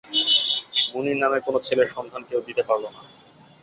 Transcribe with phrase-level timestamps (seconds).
[0.91, 3.01] মুনির নামের কোনো ছেলের সন্ধান কেউ দিতে পারল না।